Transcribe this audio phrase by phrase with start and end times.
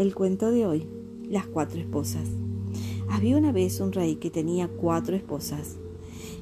[0.00, 0.86] El cuento de hoy,
[1.28, 2.26] las cuatro esposas.
[3.10, 5.76] Había una vez un rey que tenía cuatro esposas.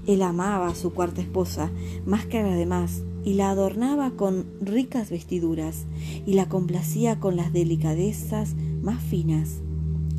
[0.07, 1.73] Él amaba a su cuarta esposa
[2.07, 5.87] más que a las demás y la adornaba con ricas vestiduras
[6.25, 9.59] y la complacía con las delicadezas más finas.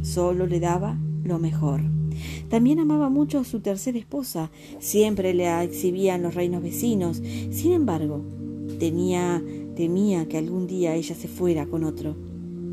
[0.01, 1.79] Solo le daba lo mejor.
[2.49, 7.21] También amaba mucho a su tercera esposa, siempre le exhibía en los reinos vecinos.
[7.51, 8.21] Sin embargo,
[8.79, 9.41] tenía,
[9.77, 12.28] temía que algún día ella se fuera con otro.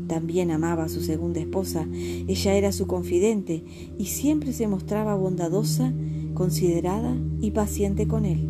[0.07, 1.87] También amaba a su segunda esposa.
[2.27, 3.63] Ella era su confidente
[3.97, 5.93] y siempre se mostraba bondadosa,
[6.33, 8.47] considerada y paciente con él.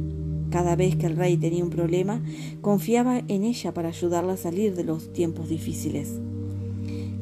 [0.50, 2.24] Cada vez que el rey tenía un problema,
[2.62, 6.20] confiaba en ella para ayudarla a salir de los tiempos difíciles.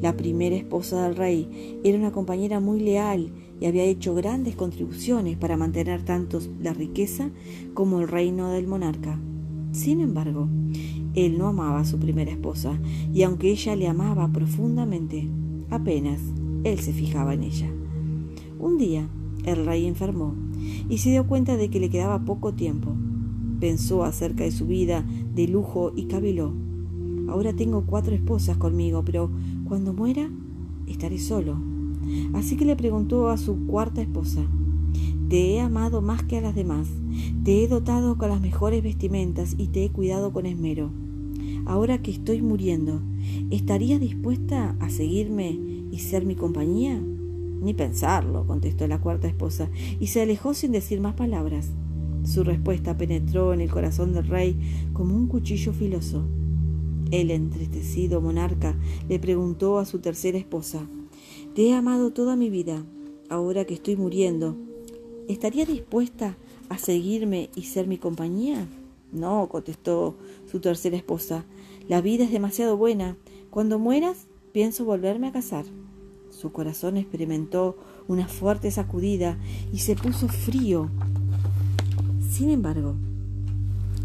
[0.00, 5.38] La primera esposa del rey era una compañera muy leal y había hecho grandes contribuciones
[5.38, 7.30] para mantener tanto la riqueza
[7.74, 9.18] como el reino del monarca.
[9.72, 10.48] Sin embargo,
[11.14, 12.78] él no amaba a su primera esposa,
[13.12, 15.28] y aunque ella le amaba profundamente,
[15.70, 16.20] apenas
[16.64, 17.70] él se fijaba en ella.
[18.58, 19.08] Un día,
[19.44, 20.34] el rey enfermó
[20.88, 22.94] y se dio cuenta de que le quedaba poco tiempo.
[23.60, 26.52] Pensó acerca de su vida de lujo y caviló.
[27.28, 29.30] Ahora tengo cuatro esposas conmigo, pero
[29.64, 30.30] cuando muera
[30.86, 31.56] estaré solo.
[32.34, 34.42] Así que le preguntó a su cuarta esposa,
[35.28, 36.88] Te he amado más que a las demás,
[37.44, 40.90] te he dotado con las mejores vestimentas y te he cuidado con esmero
[41.66, 43.02] ahora que estoy muriendo,
[43.50, 45.58] ¿estarías dispuesta a seguirme
[45.90, 46.98] y ser mi compañía?
[46.98, 49.68] Ni pensarlo, contestó la cuarta esposa,
[50.00, 51.70] y se alejó sin decir más palabras.
[52.24, 54.56] Su respuesta penetró en el corazón del rey
[54.92, 56.24] como un cuchillo filoso.
[57.10, 58.76] El entristecido monarca
[59.08, 60.88] le preguntó a su tercera esposa,
[61.54, 62.84] Te he amado toda mi vida,
[63.28, 64.56] ahora que estoy muriendo,
[65.28, 66.36] ¿estarías dispuesta
[66.68, 68.66] a seguirme y ser mi compañía?
[69.12, 70.16] No, contestó
[70.50, 71.44] su tercera esposa,
[71.88, 73.16] la vida es demasiado buena.
[73.50, 75.64] Cuando mueras, pienso volverme a casar.
[76.30, 77.76] Su corazón experimentó
[78.08, 79.38] una fuerte sacudida
[79.72, 80.90] y se puso frío.
[82.30, 82.94] Sin embargo,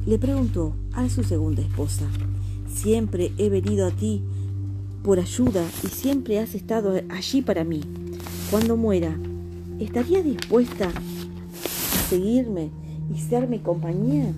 [0.05, 2.05] le preguntó a su segunda esposa,
[2.73, 4.21] siempre he venido a ti
[5.03, 7.81] por ayuda y siempre has estado allí para mí.
[8.49, 9.17] Cuando muera,
[9.79, 10.91] ¿estarías dispuesta
[12.11, 12.71] seguirme
[13.09, 14.33] y ser mi compañía?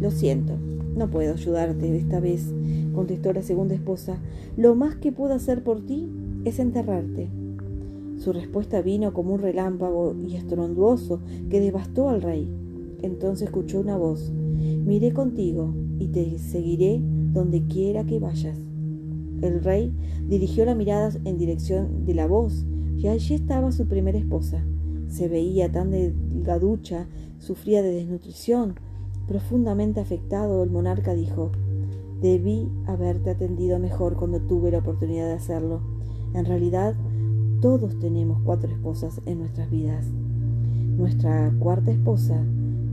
[0.00, 0.54] Lo siento,
[0.96, 2.50] no puedo ayudarte esta vez,
[2.94, 4.16] contestó la segunda esposa.
[4.56, 6.08] Lo más que puedo hacer por ti
[6.46, 7.28] es enterrarte.
[8.16, 12.48] Su respuesta vino como un relámpago y estronduoso que devastó al rey.
[13.02, 14.32] Entonces escuchó una voz.
[14.32, 17.02] Miré contigo y te seguiré
[17.34, 18.56] donde quiera que vayas.
[19.42, 19.92] El rey
[20.26, 22.64] dirigió la mirada en dirección de la voz
[22.96, 24.64] y allí estaba su primera esposa.
[25.08, 27.06] Se veía tan delgaducha,
[27.38, 28.74] sufría de desnutrición,
[29.28, 31.50] Profundamente afectado, el monarca dijo,
[32.22, 35.82] Debí haberte atendido mejor cuando tuve la oportunidad de hacerlo.
[36.32, 36.94] En realidad,
[37.60, 40.06] todos tenemos cuatro esposas en nuestras vidas.
[40.96, 42.42] Nuestra cuarta esposa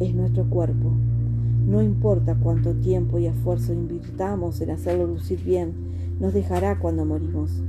[0.02, 0.92] es nuestro cuerpo.
[1.66, 5.74] No importa cuánto tiempo y esfuerzo invirtamos en hacerlo lucir bien,
[6.20, 7.64] nos dejará cuando morimos.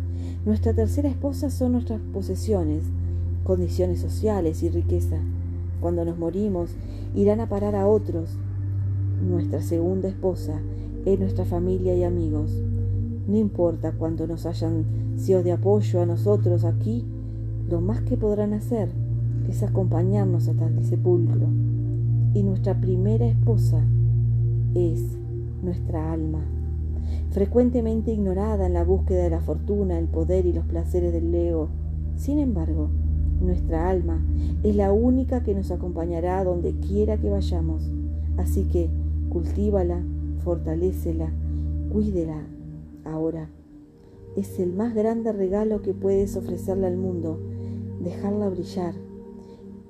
[0.44, 2.82] Nuestra tercera esposa son nuestras posesiones,
[3.46, 5.18] condiciones sociales y riqueza.
[5.80, 6.74] Cuando nos morimos,
[7.14, 8.36] irán a parar a otros
[9.22, 10.60] nuestra segunda esposa,
[11.04, 12.60] es nuestra familia y amigos.
[13.28, 14.84] No importa cuánto nos hayan
[15.16, 17.04] sido de apoyo a nosotros aquí,
[17.68, 18.90] lo más que podrán hacer
[19.48, 21.46] es acompañarnos hasta el sepulcro.
[22.34, 23.82] Y nuestra primera esposa
[24.74, 25.02] es
[25.62, 26.44] nuestra alma,
[27.30, 31.68] frecuentemente ignorada en la búsqueda de la fortuna, el poder y los placeres del ego.
[32.16, 32.90] Sin embargo,
[33.40, 34.24] nuestra alma
[34.62, 37.90] es la única que nos acompañará donde quiera que vayamos.
[38.36, 38.88] Así que
[39.28, 40.02] cultívala,
[40.44, 41.30] fortalécela,
[41.92, 42.46] cuídela
[43.04, 43.48] ahora.
[44.36, 47.38] Es el más grande regalo que puedes ofrecerle al mundo,
[48.02, 48.94] dejarla brillar.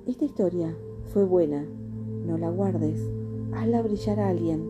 [0.05, 0.73] Esta historia
[1.13, 1.65] fue buena,
[2.25, 3.01] no la guardes,
[3.53, 4.61] hazla brillar a alguien,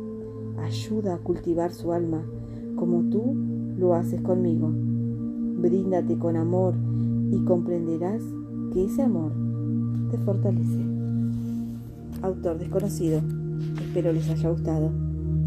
[0.58, 2.24] ayuda a cultivar su alma,
[2.76, 3.36] como tú
[3.78, 4.72] lo haces conmigo.
[4.72, 6.74] Bríndate con amor
[7.32, 8.24] y comprenderás
[8.74, 9.32] que ese amor
[10.12, 10.80] te fortalece.
[12.22, 13.22] Autor desconocido.
[13.82, 15.07] Espero les haya gustado.